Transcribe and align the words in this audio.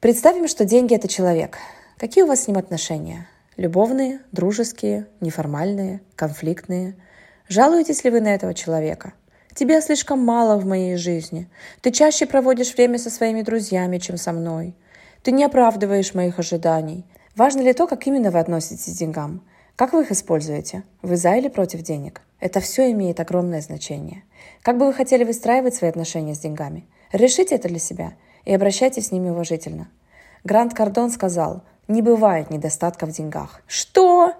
Представим, 0.00 0.46
что 0.46 0.66
деньги– 0.66 0.94
это 0.96 1.08
человек. 1.08 1.56
Какие 1.96 2.24
у 2.24 2.26
вас 2.26 2.44
с 2.44 2.48
ним 2.48 2.58
отношения? 2.58 3.28
Любовные, 3.56 4.20
дружеские, 4.30 5.06
неформальные, 5.22 6.02
конфликтные? 6.16 6.96
Жалуетесь 7.48 8.04
ли 8.04 8.10
вы 8.10 8.20
на 8.20 8.34
этого 8.34 8.52
человека? 8.52 9.14
Тебя 9.54 9.80
слишком 9.80 10.18
мало 10.18 10.58
в 10.58 10.66
моей 10.66 10.96
жизни. 10.96 11.48
Ты 11.80 11.92
чаще 11.92 12.26
проводишь 12.26 12.74
время 12.74 12.98
со 12.98 13.08
своими 13.08 13.40
друзьями, 13.40 13.96
чем 13.96 14.18
со 14.18 14.32
мной. 14.32 14.74
Ты 15.22 15.32
не 15.32 15.44
оправдываешь 15.44 16.12
моих 16.12 16.38
ожиданий. 16.38 17.06
Важно 17.34 17.62
ли 17.62 17.72
то, 17.72 17.86
как 17.86 18.06
именно 18.06 18.30
вы 18.30 18.38
относитесь 18.38 18.94
к 18.94 18.98
деньгам? 18.98 19.42
Как 19.76 19.94
вы 19.94 20.02
их 20.02 20.12
используете? 20.12 20.82
Вы 21.00 21.16
за 21.16 21.36
или 21.36 21.48
против 21.48 21.80
денег? 21.80 22.20
Это 22.38 22.60
все 22.60 22.92
имеет 22.92 23.18
огромное 23.18 23.62
значение. 23.62 24.24
Как 24.60 24.76
бы 24.76 24.84
вы 24.84 24.92
хотели 24.92 25.24
выстраивать 25.24 25.74
свои 25.74 25.88
отношения 25.88 26.34
с 26.34 26.40
деньгами? 26.40 26.86
Решите 27.12 27.54
это 27.54 27.68
для 27.68 27.78
себя 27.78 28.12
и 28.46 28.54
обращайтесь 28.54 29.08
с 29.08 29.12
ними 29.12 29.28
уважительно. 29.28 29.88
Грант 30.44 30.72
Кардон 30.72 31.10
сказал, 31.10 31.62
не 31.88 32.00
бывает 32.00 32.50
недостатка 32.50 33.04
в 33.04 33.10
деньгах. 33.10 33.60
Что? 33.66 34.32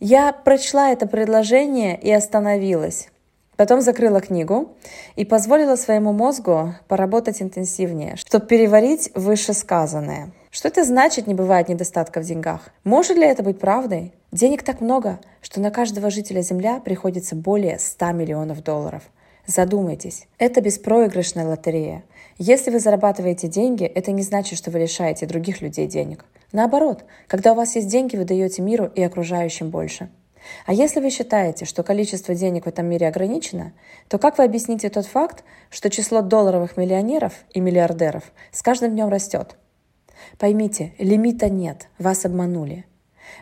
Я 0.00 0.32
прочла 0.32 0.90
это 0.90 1.06
предложение 1.06 1.98
и 1.98 2.12
остановилась. 2.12 3.08
Потом 3.56 3.80
закрыла 3.80 4.20
книгу 4.20 4.76
и 5.14 5.24
позволила 5.24 5.76
своему 5.76 6.12
мозгу 6.12 6.74
поработать 6.88 7.40
интенсивнее, 7.40 8.16
чтобы 8.16 8.46
переварить 8.46 9.10
вышесказанное. 9.14 10.32
Что 10.50 10.68
это 10.68 10.84
значит 10.84 11.26
не 11.26 11.34
бывает 11.34 11.68
недостатка 11.68 12.20
в 12.20 12.24
деньгах? 12.24 12.68
Может 12.82 13.16
ли 13.16 13.24
это 13.24 13.42
быть 13.44 13.60
правдой? 13.60 14.12
Денег 14.32 14.64
так 14.64 14.80
много, 14.80 15.20
что 15.40 15.60
на 15.60 15.70
каждого 15.70 16.10
жителя 16.10 16.42
Земля 16.42 16.80
приходится 16.80 17.36
более 17.36 17.78
100 17.78 18.12
миллионов 18.12 18.62
долларов. 18.64 19.02
Задумайтесь, 19.46 20.26
это 20.38 20.60
беспроигрышная 20.60 21.46
лотерея. 21.46 22.04
Если 22.38 22.70
вы 22.70 22.80
зарабатываете 22.80 23.46
деньги, 23.46 23.84
это 23.84 24.10
не 24.10 24.22
значит, 24.22 24.58
что 24.58 24.70
вы 24.70 24.78
лишаете 24.80 25.26
других 25.26 25.60
людей 25.60 25.86
денег. 25.86 26.24
Наоборот, 26.52 27.04
когда 27.26 27.52
у 27.52 27.54
вас 27.54 27.76
есть 27.76 27.88
деньги, 27.88 28.16
вы 28.16 28.24
даете 28.24 28.62
миру 28.62 28.90
и 28.94 29.02
окружающим 29.02 29.70
больше. 29.70 30.08
А 30.66 30.72
если 30.72 31.00
вы 31.00 31.10
считаете, 31.10 31.64
что 31.64 31.82
количество 31.82 32.34
денег 32.34 32.64
в 32.64 32.68
этом 32.68 32.86
мире 32.86 33.08
ограничено, 33.08 33.72
то 34.08 34.18
как 34.18 34.38
вы 34.38 34.44
объясните 34.44 34.88
тот 34.88 35.06
факт, 35.06 35.44
что 35.70 35.90
число 35.90 36.22
долларовых 36.22 36.76
миллионеров 36.76 37.32
и 37.50 37.60
миллиардеров 37.60 38.24
с 38.50 38.62
каждым 38.62 38.92
днем 38.92 39.08
растет? 39.08 39.56
Поймите, 40.38 40.94
лимита 40.98 41.48
нет, 41.48 41.88
вас 41.98 42.24
обманули. 42.24 42.86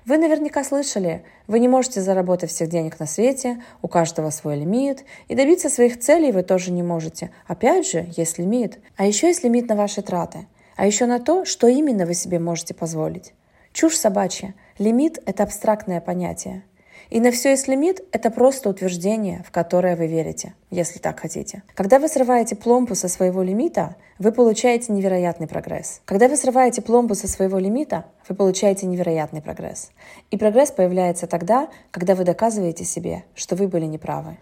Вы 0.04 0.18
наверняка 0.18 0.64
слышали, 0.64 1.24
вы 1.46 1.58
не 1.58 1.68
можете 1.68 2.00
заработать 2.00 2.50
всех 2.50 2.68
денег 2.68 2.98
на 2.98 3.06
свете, 3.06 3.62
у 3.82 3.88
каждого 3.88 4.30
свой 4.30 4.56
лимит, 4.56 5.04
и 5.28 5.34
добиться 5.34 5.68
своих 5.68 6.00
целей 6.00 6.32
вы 6.32 6.42
тоже 6.42 6.72
не 6.72 6.82
можете. 6.82 7.30
Опять 7.46 7.88
же, 7.88 8.06
есть 8.16 8.38
лимит. 8.38 8.78
А 8.96 9.06
еще 9.06 9.28
есть 9.28 9.44
лимит 9.44 9.68
на 9.68 9.76
ваши 9.76 10.02
траты. 10.02 10.46
А 10.76 10.86
еще 10.86 11.06
на 11.06 11.18
то, 11.18 11.44
что 11.44 11.66
именно 11.66 12.06
вы 12.06 12.14
себе 12.14 12.38
можете 12.38 12.74
позволить. 12.74 13.34
Чушь 13.72 13.96
собачья. 13.96 14.54
Лимит– 14.78 15.18
это 15.26 15.42
абстрактное 15.42 16.00
понятие. 16.00 16.64
И 17.10 17.20
на 17.20 17.30
все 17.30 17.50
есть 17.50 17.68
лимит– 17.68 18.02
это 18.12 18.30
просто 18.30 18.70
утверждение, 18.70 19.44
в 19.46 19.50
которое 19.50 19.96
вы 19.96 20.06
верите, 20.06 20.54
если 20.70 20.98
так 20.98 21.20
хотите. 21.20 21.62
Когда 21.74 21.98
вы 21.98 22.08
срываете 22.08 22.56
пломбу 22.56 22.94
со 22.94 23.08
своего 23.08 23.42
лимита, 23.42 23.96
вы 24.18 24.32
получаете 24.32 24.92
невероятный 24.92 25.46
прогресс. 25.46 26.00
Когда 26.04 26.28
вы 26.28 26.36
срываете 26.36 26.82
пломбу 26.82 27.14
со 27.14 27.28
своего 27.28 27.58
лимита, 27.58 28.06
вы 28.28 28.34
получаете 28.34 28.86
невероятный 28.86 29.42
прогресс. 29.42 29.90
И 30.30 30.36
прогресс 30.36 30.70
появляется 30.70 31.26
тогда, 31.26 31.68
когда 31.90 32.14
вы 32.14 32.24
доказываете 32.24 32.84
себе, 32.84 33.24
что 33.34 33.56
вы 33.56 33.68
были 33.68 33.86
неправы. 33.86 34.38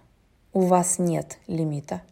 У 0.52 0.60
вас 0.60 0.98
нет 0.98 1.38
лимита. 1.46 2.02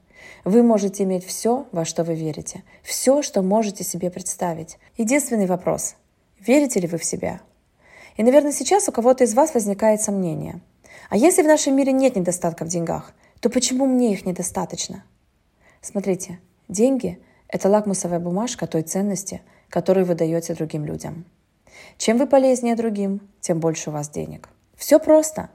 Вы 0.45 0.63
можете 0.63 1.05
иметь 1.05 1.25
все, 1.25 1.67
во 1.73 1.85
что 1.85 2.05
вы 2.05 2.15
верите, 2.15 2.63
все, 2.83 3.23
что 3.23 3.43
можете 3.43 3.85
себе 3.85 4.11
представить. 4.11 4.79
Единственный 4.97 5.47
вопрос– 5.47 5.95
верите 6.39 6.81
ли 6.81 6.87
вы 6.87 6.99
в 6.99 7.05
себя? 7.05 7.41
И, 8.19 8.25
наверное, 8.25 8.53
сейчас 8.53 8.89
у 8.89 8.93
кого-то 8.93 9.23
из 9.23 9.35
вас 9.35 9.55
возникает 9.55 10.03
сомнение. 10.03 10.61
А 11.09 11.17
если 11.17 11.43
в 11.43 11.47
нашем 11.47 11.77
мире 11.77 11.93
нет 11.93 12.17
недостатка 12.17 12.65
в 12.65 12.69
деньгах, 12.69 13.15
то 13.41 13.49
почему 13.49 13.87
мне 13.87 14.13
их 14.13 14.27
недостаточно? 14.27 15.05
Смотрите, 15.81 16.41
деньги– 16.69 17.21
это 17.49 17.69
лакмусовая 17.69 18.19
бумажка 18.19 18.67
той 18.67 18.83
ценности, 18.83 19.41
которую 19.69 20.05
вы 20.05 20.17
даете 20.17 20.55
другим 20.55 20.85
людям. 20.85 21.27
Чем 21.97 22.19
вы 22.19 22.27
полезнее 22.27 22.75
другим, 22.75 23.21
тем 23.41 23.61
больше 23.61 23.91
у 23.91 23.93
вас 23.93 24.11
денег. 24.11 24.49
Все 24.77 24.99
просто. 24.99 25.49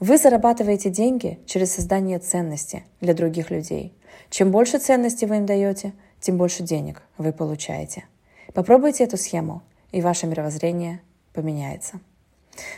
Вы 0.00 0.18
зарабатываете 0.18 0.90
деньги 0.90 1.38
через 1.46 1.72
создание 1.72 2.18
ценности 2.18 2.82
для 3.00 3.14
других 3.14 3.52
людей. 3.52 3.94
Чем 4.28 4.50
больше 4.50 4.78
ценности 4.78 5.24
вы 5.24 5.36
им 5.36 5.46
даете, 5.46 5.92
тем 6.20 6.36
больше 6.36 6.64
денег 6.64 7.02
вы 7.16 7.32
получаете. 7.32 8.06
Попробуйте 8.54 9.04
эту 9.04 9.16
схему, 9.16 9.62
и 9.92 10.00
ваше 10.00 10.26
мировоззрение 10.26 11.00
поменяется. 11.32 12.00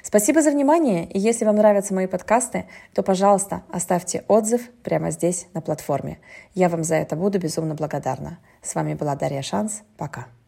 Спасибо 0.02 0.40
за 0.40 0.50
внимание, 0.50 1.04
и 1.10 1.18
если 1.18 1.44
вам 1.44 1.56
нравятся 1.56 1.94
мои 1.94 2.06
подкасты, 2.06 2.66
то, 2.94 3.02
пожалуйста, 3.02 3.64
оставьте 3.70 4.24
отзыв 4.28 4.70
прямо 4.82 5.10
здесь, 5.10 5.46
на 5.52 5.60
платформе. 5.60 6.18
Я 6.54 6.68
вам 6.68 6.84
за 6.84 6.94
это 6.96 7.16
буду 7.16 7.38
безумно 7.38 7.74
благодарна. 7.74 8.38
С 8.62 8.74
вами 8.74 8.94
была 8.94 9.16
Дарья 9.16 9.42
Шанс. 9.42 9.82
Пока. 9.96 10.26